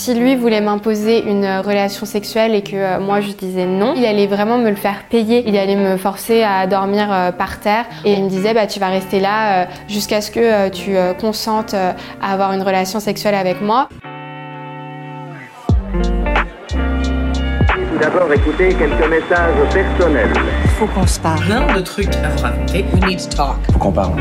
[0.00, 4.06] Si lui voulait m'imposer une relation sexuelle et que euh, moi je disais non, il
[4.06, 5.44] allait vraiment me le faire payer.
[5.46, 8.80] Il allait me forcer à dormir euh, par terre et il me disait bah tu
[8.80, 13.60] vas rester là euh, jusqu'à ce que tu consentes à avoir une relation sexuelle avec
[13.60, 13.90] moi.
[17.68, 20.32] Tout d'abord écouter quelques messages personnels.
[20.78, 21.44] Faut qu'on se parle.
[21.44, 22.86] Plein de trucs à vous raconter.
[22.94, 23.56] We need to talk.
[23.70, 24.14] Faut qu'on parle.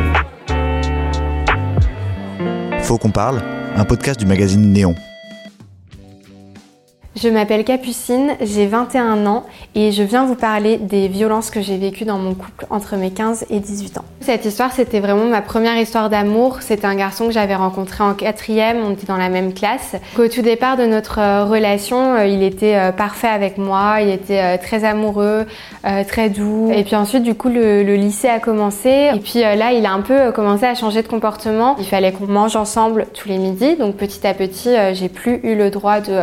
[2.81, 3.41] Faut qu'on parle,
[3.77, 4.93] un podcast du magazine Néon.
[7.21, 11.77] Je m'appelle Capucine, j'ai 21 ans et je viens vous parler des violences que j'ai
[11.77, 14.05] vécues dans mon couple entre mes 15 et 18 ans.
[14.21, 16.59] Cette histoire, c'était vraiment ma première histoire d'amour.
[16.61, 19.97] C'était un garçon que j'avais rencontré en quatrième, on était dans la même classe.
[20.17, 24.09] Au tout départ de notre euh, relation, euh, il était euh, parfait avec moi, il
[24.09, 25.45] était très amoureux,
[26.07, 26.71] très doux.
[26.73, 29.09] Et puis ensuite, du coup, le, lycée a commencé.
[29.13, 31.75] Et puis là, il a un peu commencé à changer de comportement.
[31.79, 33.75] Il fallait qu'on mange ensemble tous les midis.
[33.75, 36.19] Donc petit à petit, j'ai plus eu le droit de,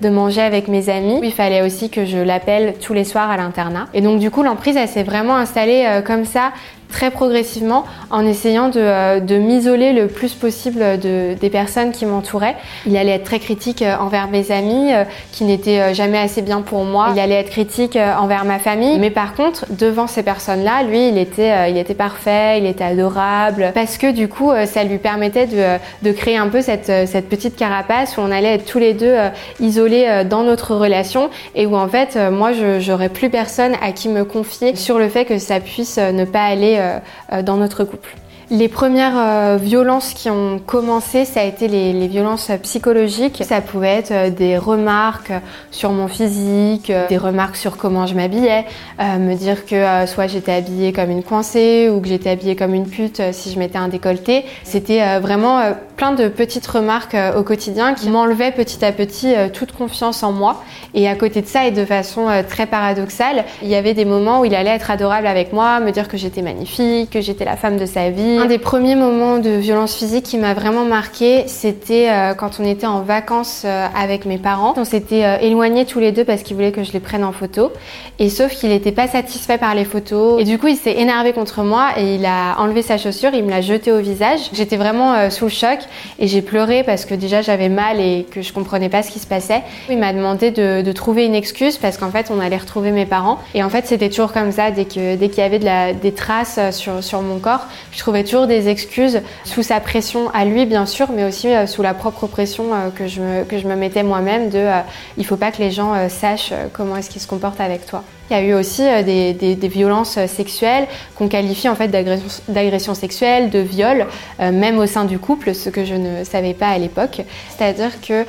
[0.00, 1.20] de manger avec mes amis.
[1.22, 3.88] Il fallait aussi que je l'appelle tous les soirs à l'internat.
[3.94, 6.52] Et donc du coup, l'emprise, elle s'est vraiment installée euh, comme ça
[6.90, 12.06] très progressivement en essayant de, euh, de m'isoler le plus possible de, des personnes qui
[12.06, 12.56] m'entouraient.
[12.86, 16.60] Il allait être très critique euh, envers mes amis euh, qui n'étaient jamais assez bien
[16.60, 17.10] pour moi.
[17.14, 18.98] Il allait être critique envers ma famille.
[18.98, 23.70] Mais par contre, devant ces personnes-là, lui, il était, il était parfait, il était adorable
[23.74, 27.56] parce que du coup, ça lui permettait de, de créer un peu cette, cette petite
[27.56, 29.16] carapace où on allait être tous les deux
[29.60, 34.24] isolés dans notre relation et où en fait, moi, j'aurais plus personne à qui me
[34.24, 36.98] confier sur le fait que ça puisse ne pas aller euh,
[37.32, 38.10] euh, dans notre couple.
[38.50, 43.40] Les premières euh, violences qui ont commencé, ça a été les, violences psychologiques.
[43.46, 45.32] Ça pouvait être des remarques
[45.70, 48.64] sur mon physique, des remarques sur comment je m'habillais,
[48.98, 52.88] me dire que soit j'étais habillée comme une coincée ou que j'étais habillée comme une
[52.88, 54.44] pute si je mettais un décolleté.
[54.64, 55.60] C'était vraiment
[56.00, 60.62] plein de petites remarques au quotidien qui m'enlevaient petit à petit toute confiance en moi.
[60.94, 64.40] Et à côté de ça, et de façon très paradoxale, il y avait des moments
[64.40, 67.56] où il allait être adorable avec moi, me dire que j'étais magnifique, que j'étais la
[67.56, 68.38] femme de sa vie.
[68.38, 72.64] Un des premiers moments de violence physique qui m'a vraiment marqué, c'était euh, quand on
[72.64, 74.74] était en vacances euh, avec mes parents.
[74.76, 77.32] On s'était euh, éloignés tous les deux parce qu'il voulait que je les prenne en
[77.32, 77.72] photo.
[78.18, 80.40] Et sauf qu'il n'était pas satisfait par les photos.
[80.40, 83.44] Et du coup, il s'est énervé contre moi et il a enlevé sa chaussure, il
[83.44, 84.50] me l'a jetée au visage.
[84.52, 85.78] J'étais vraiment sous le choc
[86.18, 89.18] et j'ai pleuré parce que déjà j'avais mal et que je comprenais pas ce qui
[89.18, 89.62] se passait.
[89.88, 93.38] Il m'a demandé de trouver une excuse parce qu'en fait on allait retrouver mes parents.
[93.54, 94.70] Et en fait c'était toujours comme ça.
[94.70, 99.20] Dès qu'il y avait des traces sur, sur mon corps je trouvais toujours des excuses
[99.44, 102.90] sous sa pression à lui bien sûr mais aussi euh, sous la propre pression euh,
[102.90, 104.80] que je me, mettais moi-même de euh,
[105.16, 108.04] il faut pas que les gens sachent comment est-ce qu'ils se comportent avec toi.
[108.30, 110.86] Il y a eu aussi euh, des, violences euh, sexuelles
[111.16, 114.06] qu'on qualifie en fait d'agression sexuelle, de viol,
[114.38, 117.22] euh, même au sein du couple, ce que je ne savais pas à l'époque.
[117.56, 118.24] C'est-à-dire que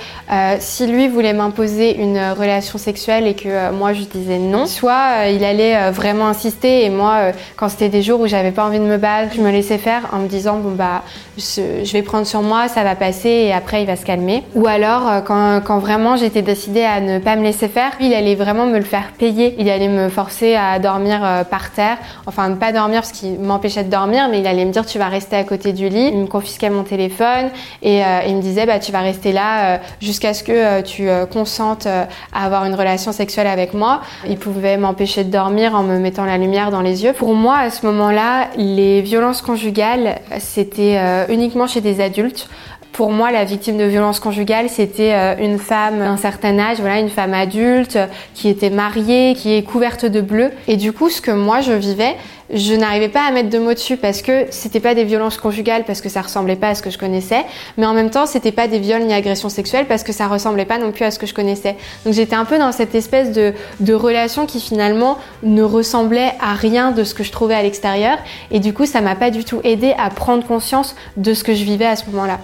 [0.60, 5.44] si lui voulait m'imposer une relation sexuelle et que moi je disais non, soit il
[5.44, 8.98] allait vraiment insister et moi, quand c'était des jours où j'avais pas envie de me
[8.98, 11.04] battre, je me laissais faire en me disant bon bah
[11.38, 14.44] je vais prendre sur moi, ça va passer et après il va se calmer.
[14.56, 18.36] Ou alors quand, quand vraiment j'étais décidée à ne pas me laisser faire, il allait
[18.36, 19.56] vraiment me le faire payer.
[19.60, 23.40] Il allait me forcer à dormir euh, par terre, enfin ne pas dormir parce qu'il
[23.40, 26.10] m'empêchait de dormir, mais il allait me dire tu vas rester à côté du lit.
[26.10, 27.41] Il me confisquait mon téléphone
[27.82, 31.08] et euh, il me disait bah tu vas rester là euh, jusqu'à ce que tu
[31.32, 34.02] consentes à avoir une relation sexuelle avec moi.
[34.28, 37.14] Il pouvait m'empêcher de dormir en me mettant la lumière dans les yeux.
[37.14, 42.48] Pour moi à ce moment-là, les violences conjugales c'était uniquement chez des adultes.
[42.94, 47.00] Pour moi, la victime de violence conjugale, c'était euh, une femme d'un certain âge, voilà,
[47.00, 47.98] une femme adulte
[48.34, 50.52] qui était mariée, qui est couverte de bleu.
[50.68, 52.18] Et du coup, ce que moi je vivais,
[52.54, 55.86] je n'arrivais pas à mettre de mots dessus parce que c'était pas des violences conjugales
[55.86, 57.46] parce que ça ressemblait pas à ce que je connaissais,
[57.78, 60.66] mais en même temps c'était pas des viols ni agressions sexuelles parce que ça ressemblait
[60.66, 61.78] pas non plus à ce que je connaissais.
[62.04, 66.54] Donc j'étais un peu dans cette espèce de, de relation qui finalement ne ressemblait à
[66.54, 68.18] rien de ce que je trouvais à l'extérieur
[68.52, 71.54] et du coup ça m'a pas du tout aidé à prendre conscience de ce que
[71.54, 72.40] je vivais à ce moment-là.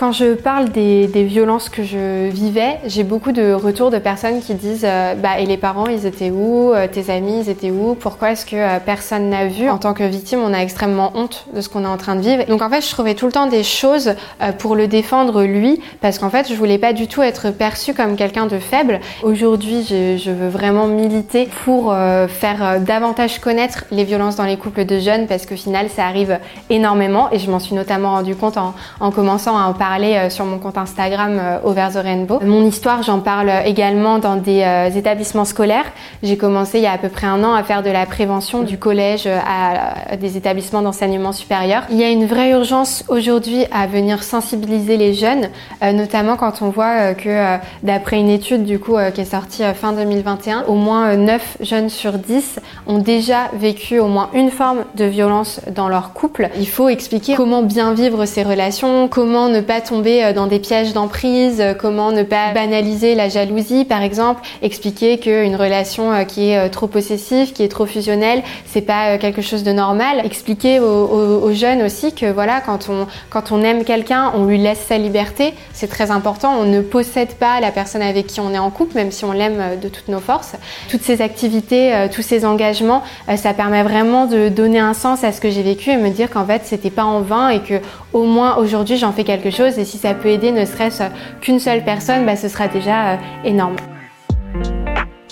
[0.00, 4.54] Quand je parle des, violences que je vivais, j'ai beaucoup de retours de personnes qui
[4.54, 7.94] disent euh, bah et les parents ils étaient où, euh, tes amis ils étaient où,
[7.94, 9.68] pourquoi est-ce que euh, personne n'a vu?
[9.68, 12.22] En tant que victime, on a extrêmement honte de ce qu'on est en train de
[12.22, 12.46] vivre.
[12.46, 14.14] Donc en fait, je trouvais tout le temps des choses
[14.58, 18.16] pour le défendre lui, parce qu'en fait, je voulais pas du tout être perçue comme
[18.16, 19.00] quelqu'un de faible.
[19.22, 21.94] Aujourd'hui, je, veux vraiment militer pour
[22.28, 26.38] faire davantage connaître les violences dans les couples de jeunes, parce qu'au final, ça arrive
[26.70, 30.30] énormément, et je m'en suis notamment rendu compte en, en commençant à en parler parler
[30.30, 32.38] sur mon compte Instagram Over the Rainbow.
[32.44, 34.62] Mon histoire, j'en parle également dans des
[34.94, 35.86] établissements scolaires.
[36.22, 38.62] J'ai commencé il y a à peu près un an à faire de la prévention
[38.62, 41.82] du collège à des établissements d'enseignement supérieur.
[41.90, 45.48] Il y a une vraie urgence aujourd'hui à venir sensibiliser les jeunes,
[45.82, 50.66] notamment quand on voit que d'après une étude du coup qui est sortie fin 2021,
[50.68, 55.60] au moins 9 jeunes sur 10 ont déjà vécu au moins une forme de violence
[55.74, 56.48] dans leur couple.
[56.56, 60.58] Il faut expliquer comment bien vivre ces relations, comment ne pas tomber euh, dans des
[60.58, 66.24] pièges d'emprise, euh, comment ne pas banaliser la jalousie par exemple, expliquer qu'une relation euh,
[66.24, 70.20] qui est trop possessive, qui est trop fusionnelle, c'est pas quelque chose de normal.
[70.24, 74.84] Expliquer aux, jeunes aussi que voilà, quand on, quand on aime quelqu'un, on lui laisse
[74.88, 76.54] sa liberté, c'est très important.
[76.60, 79.32] On ne possède pas la personne avec qui on est en couple, même si on
[79.32, 80.54] l'aime de toutes nos forces.
[80.88, 83.02] Toutes ces activités, tous ces engagements,
[83.36, 86.30] ça permet vraiment de donner un sens à ce que j'ai vécu et me dire
[86.30, 87.80] qu'en fait c'était pas en vain et que
[88.12, 91.04] au moins aujourd'hui j'en fais quelque chose et si ça peut aider ne serait-ce
[91.40, 93.76] qu'une seule personne, bah, ce sera déjà euh, énorme.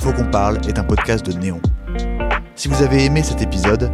[0.01, 1.61] Faut qu'on parle est un podcast de Néon.
[2.55, 3.91] Si vous avez aimé cet épisode,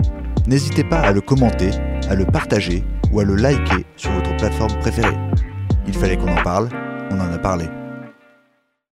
[0.47, 1.71] n'hésitez pas à le commenter,
[2.09, 5.17] à le partager ou à le liker sur votre plateforme préférée.
[5.87, 6.69] Il fallait qu'on en parle,
[7.11, 7.67] on en a parlé.